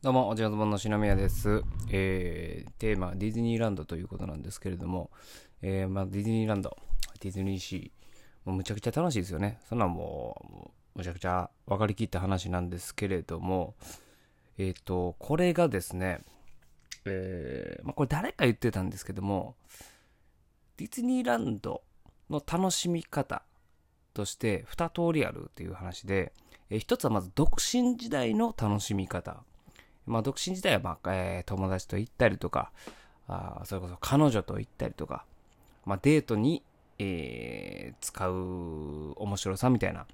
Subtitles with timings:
[0.00, 1.64] どうも、おじやずぼんの篠宮です。
[1.90, 5.10] えー、テーマディズニーランドということなんですけれども、
[5.60, 6.76] えー、まあ、ディズニーランド、
[7.18, 9.58] ディズニーシー、もうむちゃくちゃ楽しいですよね。
[9.68, 13.74] そんなんもう、むちゃくちゃ分かりきった話なんですけれども、
[14.56, 16.20] えっ、と、これがですね、
[17.04, 19.56] えー、まあ、これ誰か言ってたんですけども、
[20.76, 21.82] ディズニーランド
[22.30, 23.42] の楽しみ方
[24.14, 26.32] として2通りあるっていう話で、
[26.70, 29.42] えー一つはまず独身時代の楽しみ方。
[30.08, 32.72] まあ、独身時代は、まあ、えー友達と行ったりとか、
[33.28, 35.24] あそれこそ彼女と行ったりとか、
[35.84, 36.62] まあ、デートに、
[36.98, 40.06] えー使う面白さみたいな、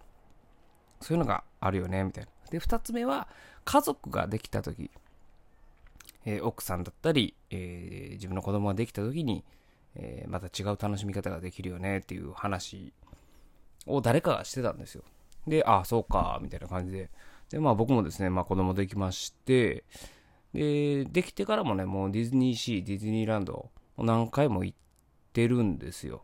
[1.01, 2.31] そういうのがあるよね、みたいな。
[2.51, 3.29] で、二つ目は、
[3.65, 4.91] 家族ができた時、
[6.25, 9.45] えー奥さんだったり、えー自分の子供ができた時に、
[9.97, 12.93] えーまた違う楽しみ方ができるよねっていう話
[13.87, 15.03] を誰かがしてたんですよ。
[15.47, 17.11] で、ああ、そうか、みたいな感じで。
[17.51, 19.85] で、まあ僕もですね、まあ子供できまして、
[20.53, 24.79] で、できてからもね、もうディズニーシー、ディズニーランド、何回も行っ
[25.33, 26.23] てるんですよ。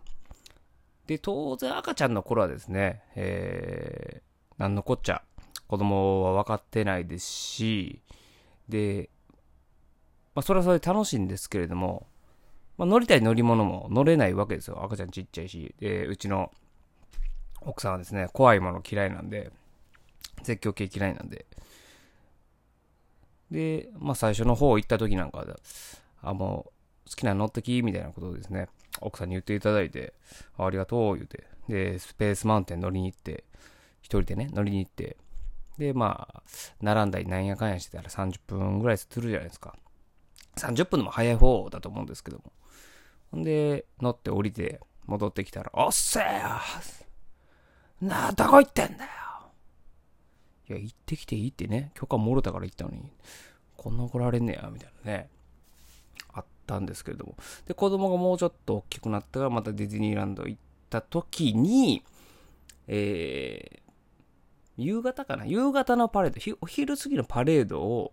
[1.06, 5.22] で、当然赤ちゃんの頃はですね、えー、なんのこっちゃ、
[5.66, 8.02] 子供は分かってないですし、
[8.68, 9.10] で、
[10.34, 12.06] まあそれはそれで楽しいんですけれども、
[12.78, 14.82] まあ乗りたい乗り物も乗れないわけですよ。
[14.84, 16.52] 赤ちゃんちっちゃいし、で、うちの
[17.62, 19.50] 奥さんはですね、怖いもの嫌いなんで、
[20.42, 21.46] 絶叫系嫌いなんで。
[23.50, 25.44] で、まあ最初の方行った時なんか、
[26.22, 26.72] あ、も
[27.06, 28.68] う好きなの乗ってきみたいなことをですね、
[29.00, 30.14] 奥さんに言っていただいて、
[30.56, 33.44] ありがとう言うて、で、スペースマウンテン乗りに行って、
[34.02, 35.16] 一人でね、乗りに行って、
[35.78, 36.42] で、まあ、
[36.80, 39.76] 並んだりなんやかんやしてたら30分ぐらいするじゃないですか。
[40.56, 42.52] 30分でも早い方だと思うんですけども。
[43.30, 46.48] ほんで、乗って降りて、戻ってきたら、おっせーよ
[48.02, 49.10] なあ、どこ行ってんだよ
[50.70, 53.02] いや、行ってきていいってね、許可もろたから行ったのに、
[53.76, 55.28] こんな怒られんねや、みたいなね、
[56.32, 57.34] あったんですけれども。
[57.66, 62.04] で、子供がもうちょっと大きくなったから、またディズニーランド行った時に、
[62.86, 65.44] えー、夕方かな。
[65.44, 68.12] 夕方のパレード、お昼過ぎのパレードを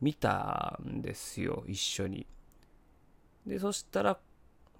[0.00, 2.26] 見たんですよ、一緒に。
[3.46, 4.18] で、そしたら、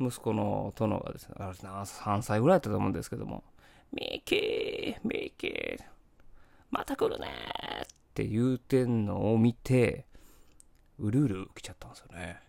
[0.01, 3.45] 息子の殿がですね、あ3歳ぐらいだったと思うんですけども、
[3.93, 5.79] ミッキー、ミッキー、
[6.73, 10.07] また来るねーって言うてんのを見て、
[10.99, 12.41] うるうる来ちゃったんですよね。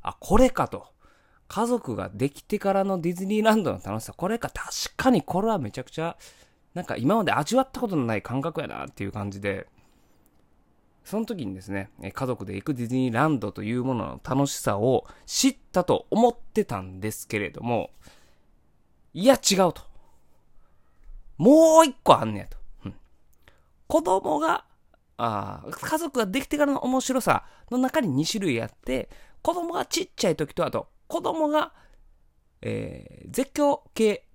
[0.00, 0.86] あ、これかと。
[1.48, 4.48] 家族ができてからのディズニーランドの楽しさ、これか。
[4.48, 6.16] 確かにこれはめちゃくちゃ、
[6.72, 9.66] なんか今まで味わったことのない感覚やなっていう感じで、
[11.04, 17.90] その時にですね、家族で行くディズニーランドというものの楽しさを知ったと思ってたんですけれども、
[19.12, 19.82] いや違うと。
[21.36, 22.56] もう一個あんねやと。
[23.88, 24.64] うん子供が、
[25.16, 29.08] あー家族ができてからの面白さの中に2種類あって、
[29.42, 31.72] 子供がちっちゃい時と、あと、子供が、
[32.62, 34.26] えー絶叫系、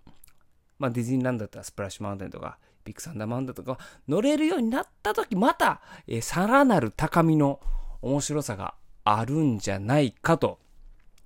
[0.77, 3.77] まあ、ディズニーランドだったらスプラッシュマウンテンとか、ビッグサンダーマウンテンとか、
[4.07, 7.59] 乗れるようになった時、また、えーさらなる高みの
[8.01, 10.59] 面白さがあるんじゃないかと、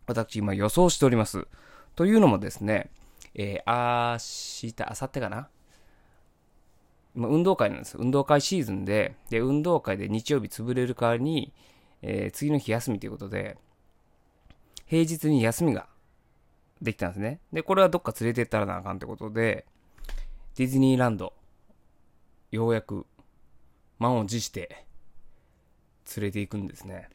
[0.07, 1.47] 私今予想しております。
[1.95, 2.89] というのもですね、
[3.35, 5.49] えー、明日、明後日かな
[7.15, 7.99] 今運動会なんですよ。
[8.01, 11.53] 運動会シーズンで、で、運動会で日曜日潰れる代わりに、
[12.01, 13.57] えー次の日休みということで、
[14.87, 15.87] 平日に休みが
[16.81, 17.39] できたんですね。
[17.51, 19.65] で、これはどっか連れてったらなあかんってことで、
[20.55, 21.33] ディズニーランド、
[22.51, 23.05] ようやく
[23.99, 24.85] 満を持して
[26.15, 27.09] 連れて行くんですね。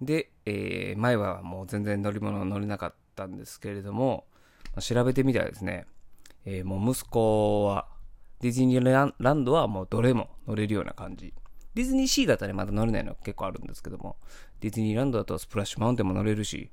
[0.00, 4.24] で、えー前はもう全然乗り物乗れなかったんですけれども、
[4.80, 5.86] 調べてみたらですね、
[6.44, 7.86] えーもう息子は、
[8.40, 11.32] ディズニーランドはもうどれも乗れるような感じ。
[11.74, 14.16] ディズニーシーだったらまだ乗れないの結構あるんですけども、
[14.60, 16.70] ディズニーランドだとスプラッシュマウンテンも乗れるし、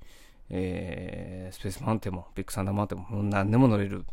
[0.50, 4.06] えースペースマウンテンも、ビッグサンダーマウンテンも何でも乗れる。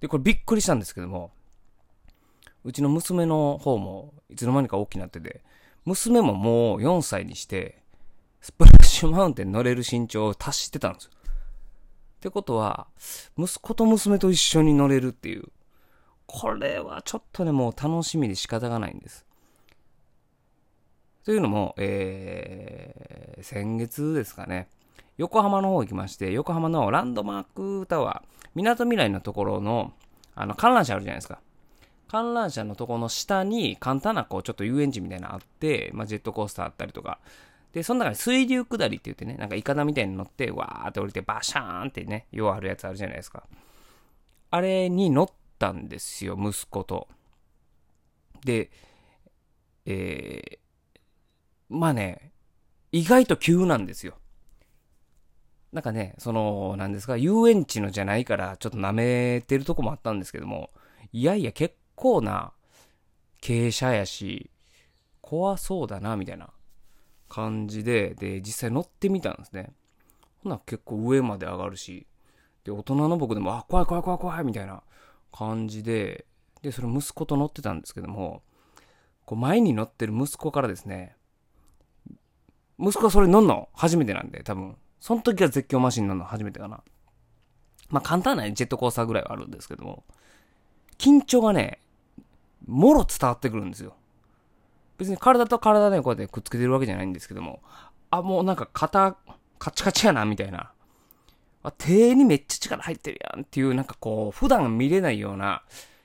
[0.00, 1.32] で、これびっくりしたんですけども、
[2.64, 5.42] うちの娘の方もいつの間にか大きくなってて、
[5.84, 7.82] 娘ももう4歳にして、
[8.40, 11.10] スプラッシュマウンテン乗れる身長を達してたんですよ。
[12.16, 12.86] ってことは、
[13.38, 15.44] 息子と娘と一緒に乗れるっていう。
[16.26, 19.26] これはちょっとね、もう楽しみで仕方がないんです。
[21.24, 24.68] というのも、えー、先月ですかね、
[25.18, 27.44] 横浜の方行きまして、横浜のランドマー
[27.80, 29.92] クタワー、港未来のところの、
[30.34, 31.40] あの、観覧車あるじゃないですか。
[32.08, 37.18] 観覧車のところの下に簡単なこうちょっと遊園地みたいなのあって、まあ、ジェットコースターあったりとか。
[37.72, 43.44] で、その中に水流下りって言ってね、なんかイカダみたいに乗って、わーって降りてバシャーンってね、要あるやつあるじゃないですか。
[44.50, 45.28] あれに乗っ
[45.58, 47.08] たんですよ、息子と。
[48.44, 48.70] で、
[49.84, 50.58] えー、
[51.68, 52.32] まあね、
[52.92, 54.18] 意外と急なんですよ。
[55.72, 60.70] なんかね、その、なんですか、遊園地のじゃないから、ちょっと舐めてるとこもあったんですけども、
[61.12, 62.52] いやいや、結構な
[63.42, 64.50] 傾斜やし、
[65.20, 66.50] 怖そうだな、みたいな
[67.36, 69.70] 感じで、で、実際乗ってみたんですね。
[70.42, 72.06] ほな、結構上まで上がるし、
[72.64, 74.82] で、大人の僕でも、あ、怖い怖い怖い怖い、みたいな
[75.32, 76.24] 感じで、
[76.62, 78.42] で、それ息子と乗ってたんですけども、
[79.26, 81.14] こう前に乗ってる息子からですね、
[82.78, 83.68] 息子はそれ乗んの？
[83.74, 84.76] 初めてなんで、多分。
[85.00, 86.24] その時は絶叫マシン乗んの？
[86.24, 86.82] 初めてかな。
[87.90, 90.04] まあ簡単な、ジェットコースターぐらいはあるんですけども、
[90.96, 91.80] 緊張がね、
[92.66, 93.94] もろ伝わってくるんですよ。
[94.98, 97.62] 別に体と体でこうやってくっつけてるわけじゃないんですけども、
[98.10, 99.16] あ、もうなんか肩、
[99.58, 100.72] カチカチやな、みたいな。
[101.62, 105.62] あ、手にめっちゃ力入ってるやんっていう、なんかこう、普段見れないような、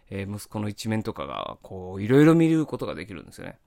[0.10, 3.60] えー、息子の一面とかが、こう、いろいろ見ることができるんですよね。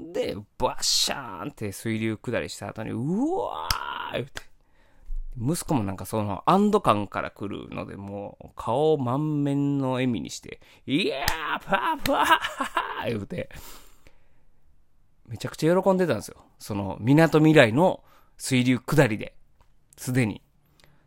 [0.00, 4.48] で、バッシャーンって水流下りした後に、うわーって。
[5.40, 13.48] 息子もなんかその安堵感から来るので、もう顔満面の笑みにして、いやーパーパー言うて、
[15.28, 16.36] めちゃくちゃ喜んでたんですよ。
[16.58, 18.02] その、港未来の
[18.36, 19.34] 水流下りで、
[19.96, 20.36] すでに。
[20.36, 20.40] っ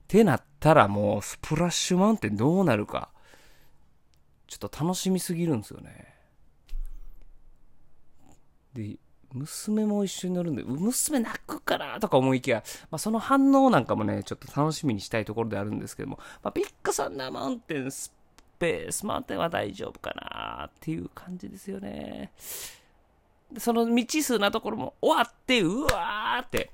[0.08, 3.10] てなったらもう、スプラッシュマウンテンどうなるか、
[4.48, 6.14] ちょっと楽しみすぎるんですよね。
[8.74, 8.98] で、
[9.34, 18.14] 娘も一緒に乗るんで、娘泣くかなとか思いきや、まあ、その反応なんかもね、ちょっと楽しみにしたいところであるんですけども、まあ、ビッグサンダーマウンテン、ス
[18.60, 22.32] ペースマウンテンは大丈夫かなっていう感じですよね。
[23.58, 26.72] その未知数なところも終わって、うわーって、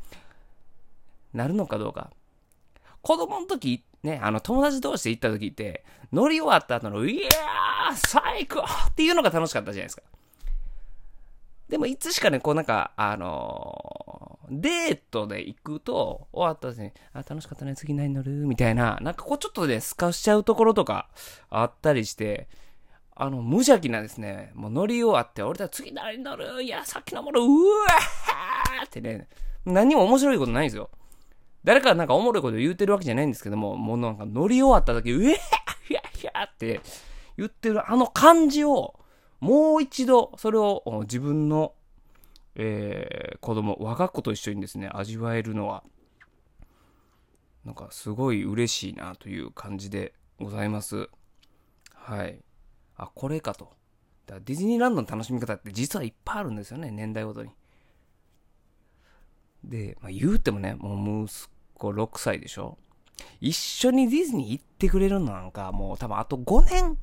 [1.33, 2.11] なるのかどうか。
[3.01, 10.03] 子供の時、ね、あの、友達同士で行った時って、乗り終わった後の、いやー最高っていうのが楽しかったじゃないですか。
[11.69, 18.31] でもいつしかね、こうなんか、あのー、デートで行くと、終わったですね、あ、楽しかったね、次何乗る？
[18.31, 21.09] みたいな、なんかこうちょっとね、スカしちゃうところとか
[21.49, 22.47] あったりして、
[23.19, 26.61] あの、無邪気なですね、もう乗り終わって、俺たち次何乗る？
[26.61, 28.85] いや、さっきのもの、うわー！
[28.85, 29.27] ってね、
[29.65, 30.91] 何も面白いことないんですよ。
[31.63, 35.37] 誰かなんかおもろいこと言うてるわけじゃないんですけども、もうなんか乗り終わった時、うえー！
[35.87, 36.79] ひゃひゃって
[37.37, 38.99] 言ってるあの感じを、
[39.39, 41.73] もう一度それを自分の、
[42.55, 45.83] えー、子供我が子と一緒にですね味わえるのは
[47.63, 51.09] なんかすごい嬉しいなという感じでございます。
[51.93, 52.39] はい。
[52.97, 53.65] あこれかと
[54.25, 57.51] だからディズニーランドの楽しみ方って実はいっぱいあるんですよね年代ごとに
[59.63, 62.77] で、まあ、言うてもねもう息子6歳でしょ
[63.41, 66.97] 一緒にディズニー行ってくれるのなんかもう多分あと5年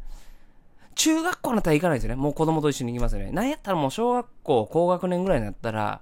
[0.94, 2.16] 中学校になったら行かないですよね。
[2.16, 3.30] もう子供と一緒に行きますよね。
[3.32, 6.00] なんやったらもう小学校高学年ぐらいになったら、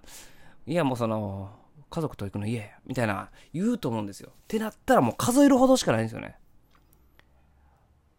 [0.66, 1.50] いやもうその、
[1.90, 4.30] 家族と行くの嫌や、みたいな言うと思うんですよ。
[4.30, 6.36] ってなったらもう数えるほどしかないんですよね。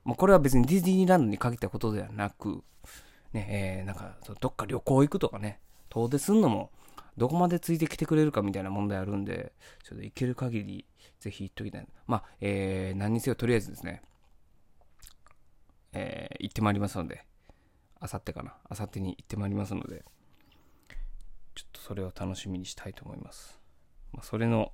[0.04, 2.64] もうこれは別にディズニーランドに限ったことではなく、
[3.32, 5.60] ね、えー、なんか、どっか旅行行くとかね、
[5.90, 6.72] 遠出すんのも、
[7.18, 9.54] どこまでついてきてくれるかみたいな問題あるんで、
[9.84, 10.86] ちょっと行ける限り、
[11.20, 11.88] ぜひ行っときたい。
[12.08, 14.02] まあ、えー、何にせよとりあえずですね、
[15.94, 17.26] えー、行ってまいりますので、
[18.00, 20.04] あさってかな、あさってに行ってまいりますので、
[21.56, 23.60] ちょっとそれを楽しみにしたいと思います。
[24.12, 24.74] まあ、それの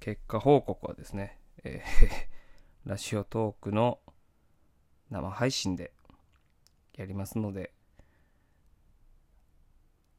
[0.00, 3.98] 結果報告はですね、えー、 ラジオトークの
[5.14, 5.92] 生配信で
[6.96, 7.72] やりますので、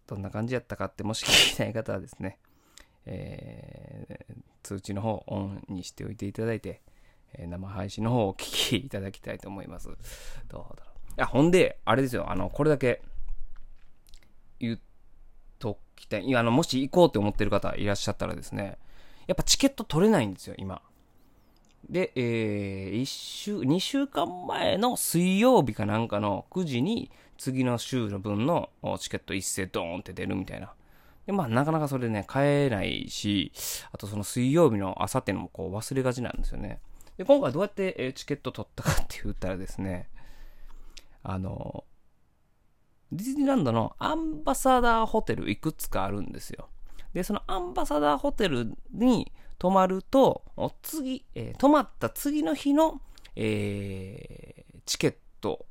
[0.07, 2.39] どんな感じやったかってもし聞きたい方はですね、
[3.05, 6.81] えー、通知の方オンにしておいていただいて、
[7.33, 9.89] え生配信の方をお聞きいただきたいと思います。
[9.89, 11.11] どうだろう。
[11.11, 13.01] いや、ほんで、あれですよ、あの、これだけ
[14.59, 14.79] 言っ
[15.59, 16.35] ときたい。
[16.37, 18.77] あの、もし行こうって思ってる方いらっしゃったらですね、
[19.27, 20.81] やっぱチケット取れないんですよ、今。
[21.89, 30.73] で、えー、1週、2週間前の水曜日かなんかの9時に次の週の分のチケット一斉ドーンって出るみたいな。
[31.25, 33.51] で、まあ、なかなかそれね、買えないし、
[33.91, 36.79] あとその水曜日の朝っていうのもこう忘れがちなんですよね。
[37.17, 40.09] で、今回どうやってチケット取ったかって言ったらですね、
[41.23, 41.83] あの、
[43.11, 46.69] ディズニーランドのアンバサダーホテルいくつかあるんですよ。
[47.13, 50.43] で、そのアンバサダーホテルに泊まると、
[50.81, 53.01] 次、えー、泊まった次の日の、
[53.35, 55.65] えー、チケット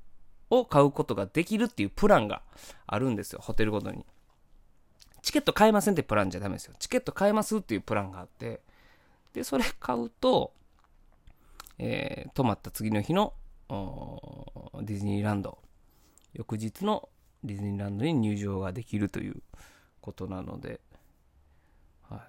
[0.51, 2.43] を買うことができるっていうプランが
[2.87, 4.05] あるんですよ、ホテルごとに。
[5.23, 6.75] チケット買えませんってプランじゃダメですよ。
[6.79, 8.61] チケット買えますっていうプランがあって、
[9.33, 10.53] で、それ買うと、
[11.79, 13.33] えー、泊まった次の日の
[13.69, 15.59] ディズニーランド
[16.35, 17.09] 翌日の
[17.43, 19.43] ディズニーランドに入場ができるという
[20.01, 20.81] ことなので、
[22.09, 22.21] はい。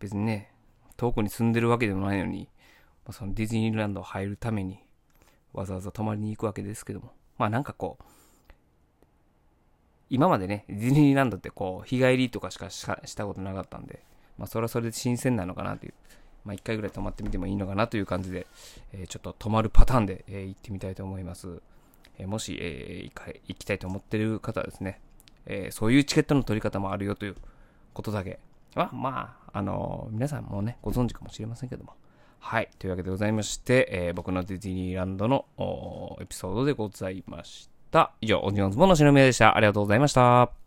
[0.00, 0.52] 別にね、
[0.98, 2.48] 遠くに住んでるわけでもないのに、
[3.06, 4.80] まあ、そのディズニーランド入るために
[5.54, 8.04] わざわざ泊まりに行くわけですけども、まあなんかこう、
[10.10, 14.02] 今までね、ディズニーランドってこう、日帰りとかしかしたことなかったんで、
[14.36, 15.94] まあそれはそれで新鮮なのかなという、
[16.44, 18.48] まあ一回ぐらい泊まってみてもいいのかなという感じで、
[18.92, 21.60] えー、ちょっと泊まるパターンで、えー、行ってみたいと思います。
[22.18, 25.00] えー、もし、えー、行きたいと思ってる方はですね、
[25.46, 27.36] え、そういうチケットの取り方もあるよという
[27.94, 28.38] ことだけ
[28.74, 31.94] は、まあ、あの、皆さんもね、ご存知かもしれませんけども。
[32.40, 32.68] はい。
[32.78, 35.46] というわけでございまして、えー、僕のディズニーランドの
[36.20, 38.12] エピソードでございました。
[38.20, 39.56] 以上、オニオンズボンのしのみでした。
[39.56, 40.57] ありがとうございました。